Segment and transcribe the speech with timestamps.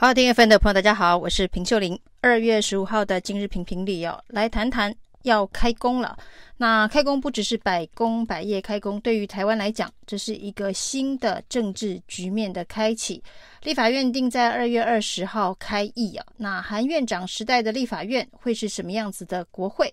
[0.00, 1.98] 好，订阅分的朋友，大家好，我是平秀玲。
[2.20, 6.16] 二月十五号的今日评评理哦，来谈谈要开工了。
[6.56, 13.20] 那开工不只是百工百业开工，对于台湾来讲，这是一个新的政治局面的开启。
[13.64, 16.24] 立法院定在二月二十号开议啊。
[16.36, 19.92] 那韩院长时代的立法院会是什么样子的国会？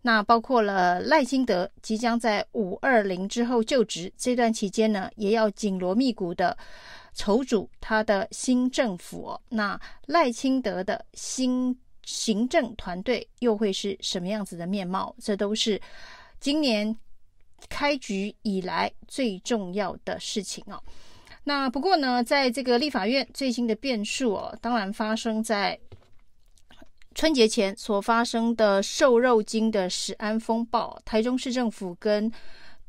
[0.00, 6.56] 那包括了赖清德即将在五二零之后就职，这段期间呢，也要紧锣密鼓的。
[7.14, 15.14] 筹组他的新政府，那赖清德的新行政团队又会是什么样子的面貌？
[15.20, 15.80] 这都是
[16.40, 16.96] 今年
[17.68, 20.82] 开局以来最重要的事情哦。
[21.44, 25.78] 那不过呢，在这个立法院最新的变数哦，当然发生在
[27.14, 32.30] 春节前所发生的瘦肉精的食安风暴，台中市政府跟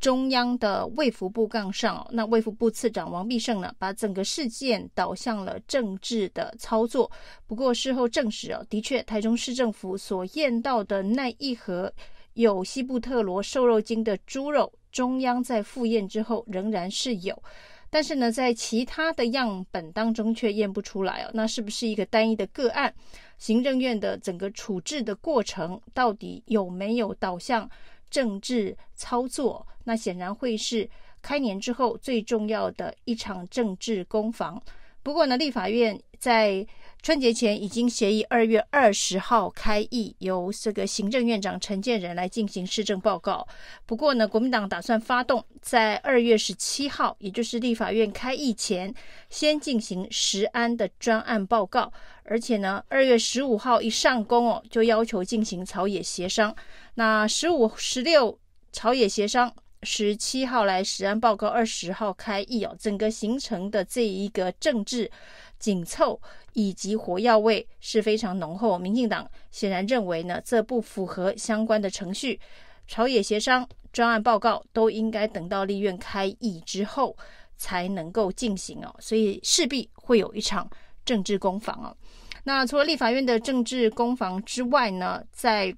[0.03, 7.09] 中央的卫福部杠上，那卫福部次长王必胜呢，把整个事件导向了政治的操作。
[7.47, 11.89] 不过事后证实哦，的确台中市政府所验到的那一盒
[12.33, 17.41] 有西部特罗瘦肉精的猪肉，中央在复验之后仍然是有，
[17.89, 21.31] 但是呢，在其他的样本当中却验不出来哦。
[21.33, 22.93] 那是不是一个单一的个案？
[23.37, 27.69] 行政院的整个处置的过程到底有没有导向
[28.13, 29.65] 政治操作？
[29.85, 30.87] 那显然会是
[31.19, 34.61] 开年之后最重要的一场政治攻防。
[35.01, 36.65] 不过呢，立法院在
[37.01, 43.45] 春节前已经协议二月二十号开议，由这个行政院长陈建仁来进行施政报告。
[43.85, 48.93] 不过呢，国民党打算发动在二月十七号，也就是立法院开议前，
[49.29, 51.91] 先进行食安的专案报告。
[52.25, 56.55] 而且呢，二月十五号一上工哦，就要求进行朝野协商。
[56.95, 58.39] 那十五、十六
[58.71, 59.53] 朝野协商。
[59.85, 65.11] 十七号来实案报告，二十号开议哦，整个形成的这一个政治
[65.59, 66.17] 紧凑
[66.53, 68.79] 以及火药味是非常浓厚。
[68.79, 72.39] 民进党显然认为呢，这不符合相关的程序，
[72.87, 77.13] 朝野协商、专案报告都应该等到立院开议之后
[77.57, 80.65] 才能够进行哦，所以势必会有一场
[81.03, 81.93] 政治攻防哦。
[82.45, 85.75] 那除了立法院的政治攻防之外呢，在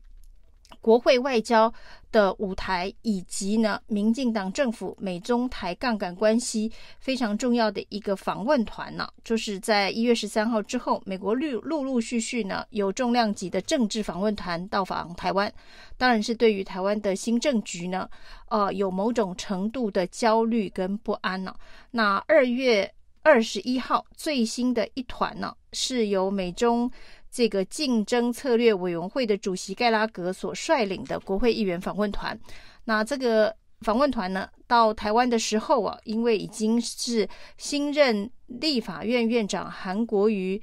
[0.81, 1.71] 国会外交
[2.11, 15.51] 的舞台，以及呢，民进党政府美中台杠杆关系非常重要的一个访问团呢，就是在一月十三号之后，美国陆陆陆续续呢有重量级的政治访问团到访台湾，
[15.97, 18.09] 当然是对于台湾的新政局呢，
[18.49, 21.53] 呃，有某种程度的焦虑跟不安呢。
[21.91, 22.91] 那二月
[23.23, 26.91] 二十一号最新的一团呢，是由美中。
[27.35, 32.39] 这个竞争策略委员会的主席盖拉格所率领的国会议员访问团，
[32.85, 40.61] 那这个访问团呢，到台湾的时候啊，因为已经是新任立法院院长韩国瑜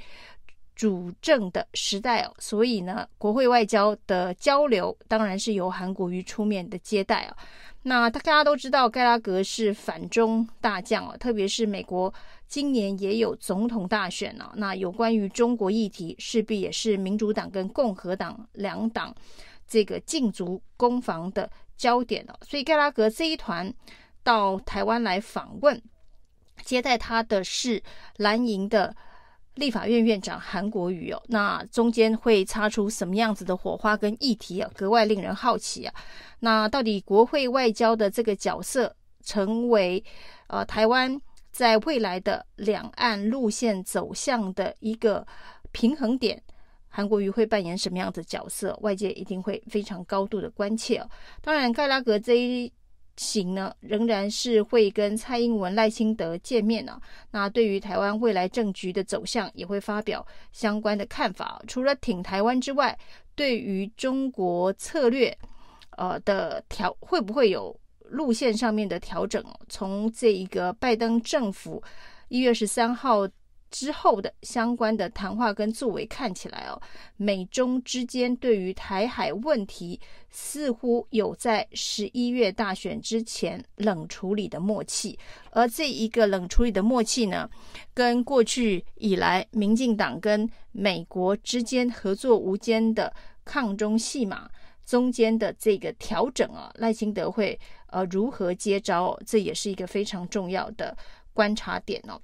[0.75, 7.37] 主政的时代哦，所以呢，国会外交的交流当然是由韩国瑜出面的接待啊。
[7.83, 12.15] 那大家都知道，盖拉格是反中大将啊，特别是美国
[12.53, 14.53] 今年也有总统大选啊。
[14.57, 19.15] 那有关于中国议题，势必也是民主党跟共和党两党
[19.67, 22.39] 这个禁足攻防的焦点了。
[22.43, 23.73] 所以盖拉格这一团
[24.23, 25.81] 到台湾来访问，
[26.63, 27.83] 接待他的是
[28.19, 28.95] 蓝营的。
[29.57, 34.71] 立法院院长韩国瑜哦，那中间会擦出什么样子的火花跟议题啊？
[34.75, 35.95] 格外令人好奇啊！
[36.41, 40.03] 那到底国会外交的这个角色，成为
[40.47, 41.21] 呃台湾
[41.53, 45.25] 在未来的两岸路线走向的一个
[45.71, 46.43] 平衡点，
[46.89, 48.77] 韩国瑜会扮演什么样的角色？
[48.81, 51.07] 外界一定会非常高度的关切。
[51.41, 52.73] 当然，盖拉格这一。
[53.15, 57.03] 行呢，仍然是会跟蔡英文、赖清德见面呢、啊。
[57.33, 61.63] 那对于台湾未来政局的走向，也会发表相关的看法。
[61.69, 62.99] 除了挺台湾之外，
[63.35, 65.37] 对于中国策略，
[65.99, 67.79] 呃的调，会不会有
[68.13, 69.43] 路线上面的调整？
[69.69, 71.83] 从这一个拜登政府
[72.29, 73.29] 一月十三号。
[73.75, 76.79] 之后的相关的谈话跟作为看起来哦，
[77.17, 79.99] 美中之间对于台海问题
[80.29, 85.19] 似乎有在十一月大选之前冷处理的默契，
[85.53, 87.49] 而这一个冷处理的默契呢，
[87.95, 93.11] 跟过去以来民进党跟美国之间合作无间的
[93.43, 94.51] 抗中戏码
[94.85, 99.19] 中间的这个调整啊，赖清德会呃如何接招？
[99.27, 100.97] 这也是一个非常重要的
[101.33, 102.21] 观察点哦。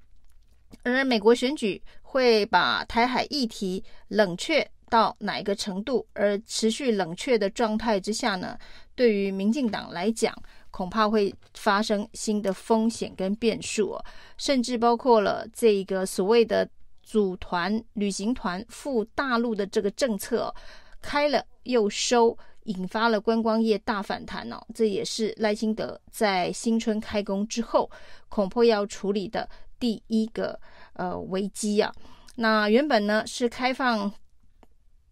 [0.83, 6.05] 而美国选举会把台海议题冷却到哪一个程度？
[6.13, 8.57] 而持续冷却的状态之下呢，
[8.93, 10.35] 对于民进党来讲，
[10.69, 13.97] 恐怕会发生新的风险跟变数，
[14.37, 16.69] 甚至包括了这个所谓的
[17.01, 20.53] 组团旅行团赴大陆的这个政策
[21.01, 24.61] 开了又收，引发了观光业大反弹哦。
[24.73, 27.89] 这也是赖清德在新春开工之后
[28.27, 29.47] 恐怕要处理的
[29.79, 30.59] 第一个
[30.93, 31.93] 呃危机啊。
[32.35, 34.11] 那原本呢是开放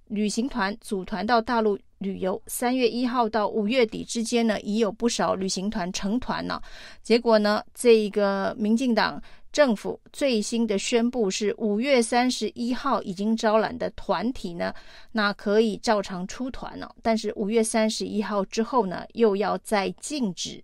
[0.07, 1.77] 旅行团组团到大陆。
[1.99, 6.61] 旅游三月一号到五月底之间呢，已有不少旅行团成团了。
[7.01, 9.19] 结果呢，这一个民进党
[9.57, 14.71] 政府最新的宣布是五月三十一号已经招揽的团体呢，
[15.13, 16.95] 那可以照常出团了。
[17.01, 20.63] 但是五月三十一号之后呢，又要再禁止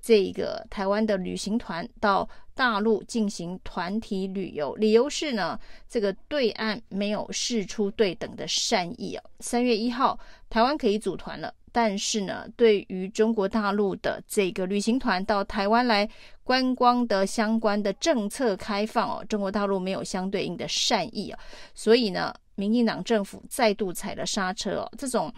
[0.00, 9.22] 这个台湾的旅行团到大陆进行团体旅游，理由是呢，这个对岸没有释出对等的善意啊。
[9.40, 16.08] 三月一号，台湾可以组团了，但是呢，对于中国大陆的这个旅行团到台湾来
[16.44, 21.38] 观光的相关的政策开放哦，中国大陆没有相对应的善意啊，
[21.74, 25.32] 所以呢，民进党政府再度踩了刹车哦，这种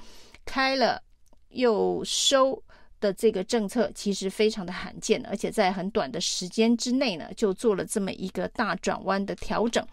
[0.44, 1.02] 开了
[1.50, 2.62] 又收。
[3.02, 9.84] 的这个政策其实非常的罕见，而且在很短的时间之内呢，就做了这么一个大转弯的调整。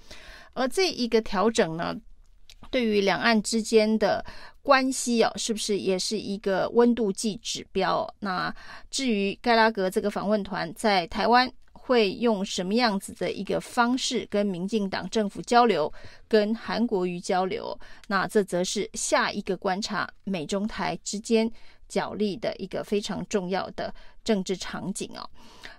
[0.53, 1.95] 而这一个调整呢，
[2.69, 4.23] 对于两岸之间的
[4.69, 8.07] 关系哦，是不是也是一个温度计指标？
[8.19, 8.53] 那
[8.91, 15.91] 至于盖拉格这个访问团在台湾会用什么样子的一个方式跟民进党政府交流，
[16.27, 17.75] 跟韩国瑜交流？
[18.09, 21.51] 那这则是下一个观察美中台之间。
[21.89, 23.91] 角力的一个非常重要的
[24.23, 25.27] 政治场景哦。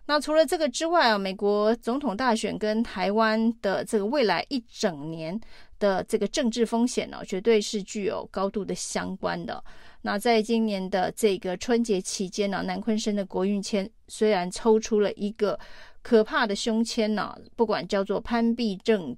[0.06, 5.40] 那除了这个之外啊，美国总统大选跟台湾的这个未来一整年
[5.80, 9.64] 的这个政治风险呢，绝对是具有高度的相关的。
[10.02, 15.58] 那在今年的这个春节期间呢，南昆生的国运签虽然抽出了一个
[16.02, 19.16] 可怕的凶签呢，不管叫做潘必正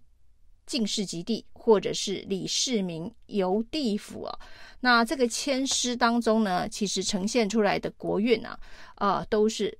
[0.64, 4.38] 进士及第，或者是李世民游地府啊。
[4.80, 8.58] 那这个签诗当中呢，其实呈现出来的国运啊，
[8.96, 9.76] 啊、呃，都是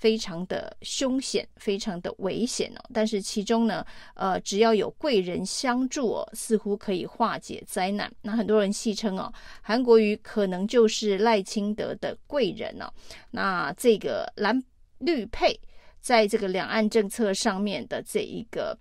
[0.00, 2.80] 非常的凶险、非常的危险哦。
[2.92, 8.10] 但是其中呢，呃，只要有贵人相助哦，似乎可以化解灾难。
[8.22, 12.90] 那很多人戏称哦，韩国瑜可能就是赖清德的贵人哦。
[13.30, 14.60] 那这个蓝
[14.98, 15.60] 绿配
[16.00, 18.76] 在这个两岸政策上面的这一个。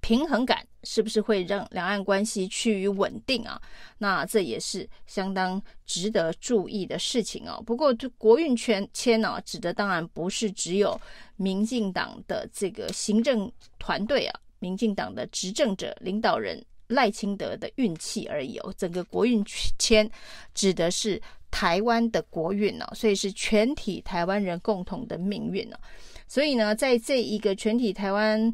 [0.00, 3.60] 平衡感是不是会让两岸关系趋于稳定啊？
[3.98, 7.62] 那这也是相当值得注意的事情哦。
[7.66, 10.98] 不过，这国运圈签呢，指的当然不是只有
[11.36, 18.74] 民进党的这个行政团队啊，民进党的执政者领导人赖清德的运气而已哦。
[18.78, 19.44] 整个国运
[19.78, 20.10] 签
[20.54, 21.20] 指的是
[21.50, 25.76] 台湾的国运呢，所以是全体台湾人共同的命运呢。
[26.26, 28.50] 所以呢，在这一个全体台湾。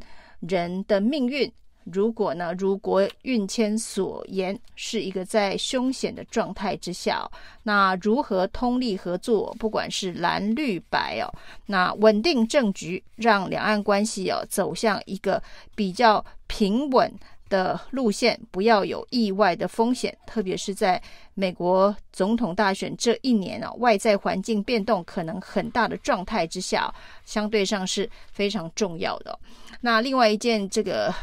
[0.48, 1.50] 人的命运，
[1.84, 7.30] 如果呢，如国运迁所言，是一个在凶险的状态之下，
[7.62, 9.54] 那如何通力合作？
[9.58, 11.32] 不管是蓝绿白哦，
[11.66, 15.42] 那稳定政局，让两岸关系哦走向一个
[15.74, 17.12] 比较平稳
[17.48, 20.16] 的路线，不要有意外的风险。
[20.26, 21.00] 特别是在
[21.34, 26.92] 美国总统大选这一年啊，外在环境变动可能很大的状态之下，
[27.24, 29.38] 相对上是非常重要的。
[29.80, 31.14] 那另外一件这个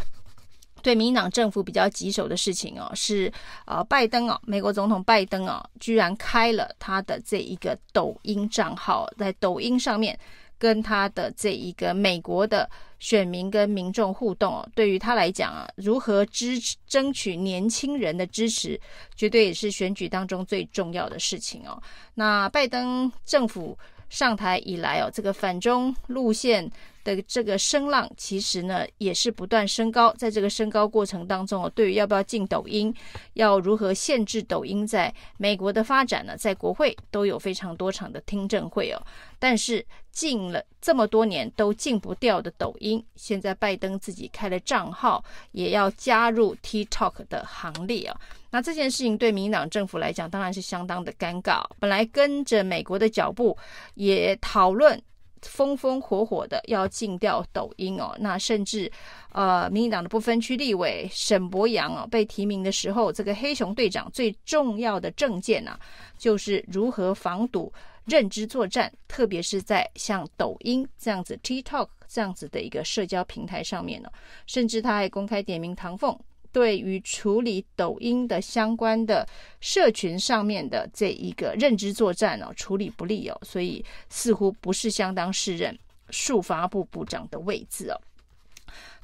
[0.81, 3.32] 对民党政府比较棘手的事情哦，是
[3.65, 10.18] 呃拜登哦，美国总统拜登哦，居然开了他的这一个抖音账号，在抖音上面
[10.63, 18.79] 跟他的这一个美国的选民跟民众互动哦，对于他来讲啊，如何支持争取年轻人的支持，
[19.13, 21.77] 绝对也是选举当中最重要的事情哦。
[22.13, 23.77] 那拜登政府
[24.08, 26.72] 上台以来哦，这个反中路线。
[27.03, 32.93] 的这个声浪其实呢也是不断升高，在这个升高过程当中哦，对于要不要禁抖音，
[33.33, 39.01] 要如何限制抖音在美国的发展呢，在国会都有非常多场的听证会哦。
[39.38, 48.17] 但是禁了这么多年都禁不掉的抖音，现在拜登自己开了账号，也要加入 TikTok 的行列啊。
[48.51, 53.57] 那这件事情对民党政府来讲当然是相当的尴尬，本来跟着美国的脚步
[53.95, 55.01] 也讨论。
[55.43, 58.91] 风风火火的要禁掉抖音哦，那甚至，
[59.31, 65.77] 呃，民进党的不分区立委沈伯洋哦被提名的时候，这个黑熊队长最重要的政见呢、
[66.17, 67.71] 就是如何防堵
[68.05, 74.09] 认知作战，特别是在像抖音这样子、TikTok 这样子的一个社交平台上面呢，
[74.47, 76.17] 甚至他还公开点名唐凤。
[76.53, 79.27] 对于处理抖音的相关的
[79.60, 85.77] 社群上面的这一个认知作战哦，处理不利哦，所以似乎不是相当适任
[86.12, 88.00] 数发部部长的位置哦。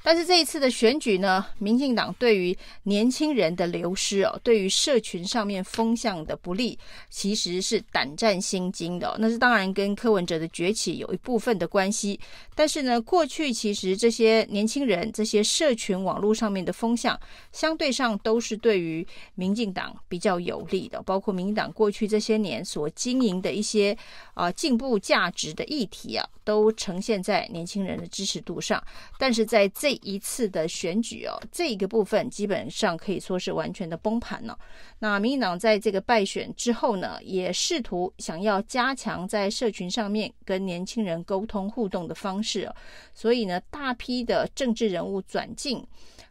[0.02, 6.78] 但是这一次的选举呢，民进党对于年轻人的流失哦，对于社群上面风向的不利，
[7.10, 9.14] 其实是胆战心惊的。
[9.18, 12.18] 那是当然跟柯文哲的崛起有一部分的关系。
[12.54, 17.18] 但是呢，过去其实这些年轻人、这些社群网络上面的风向，
[17.52, 21.02] 相对上都是对于民进党比较有利的。
[21.02, 23.96] 包括民进党过去这些年所经营的一些
[24.34, 28.82] 啊进步价值的议题啊，都呈现在年轻人的支持度上。
[29.18, 34.56] 但是在这这一次的选举哦，这一个部分基本上可以说是完全的崩盘了。
[35.00, 42.72] 那民进党在这个败选之后呢，也试图想要加强在社群上面跟年轻人沟通互动的方式，
[43.12, 45.84] 所以呢，大批的政治人物转进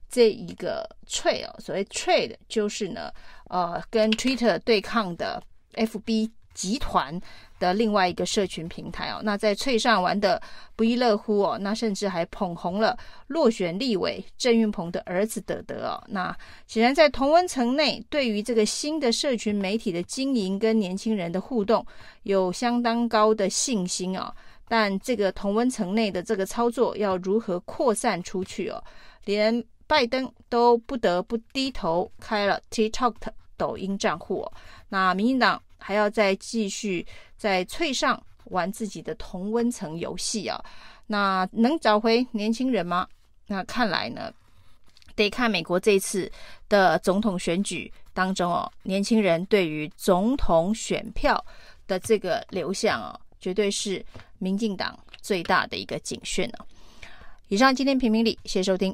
[0.09, 3.11] 这一个 Threads，所谓 Threads 就是呢，
[3.49, 7.19] 呃，跟 Twitter 对抗的 FB 集团。
[7.59, 10.41] 的另外一个社群平台哦，那在翠上玩的
[10.75, 12.97] 不亦乐乎哦，那甚至还捧红了
[13.27, 16.03] 落选立委郑运鹏的儿子德德哦。
[16.07, 16.35] 那
[16.65, 21.85] 显然在同温层内，对于这个新的社群媒体的经营跟年轻人的互动
[22.23, 24.33] 有相当高的信心哦。
[24.67, 28.83] 但这个同温层内的这个操作要如何扩散出去哦？
[29.25, 33.15] 连拜登都不得不低头开了 TikTok
[33.57, 34.53] 抖音账户哦。
[34.89, 37.05] 那民进党还要再继续。
[37.37, 40.61] 在翠上玩自己的同温层游戏啊，
[41.07, 43.07] 那能找回年轻人吗？
[43.47, 44.29] 那看来呢，
[45.15, 46.29] 得看美国这次
[46.67, 51.41] 的总统选举当中哦，年轻人对于总统选票
[51.87, 54.05] 的这个流向哦，绝对是
[54.37, 56.65] 民进党最大的一个警讯哦。
[57.47, 58.93] 以上今天评评理，谢谢收听。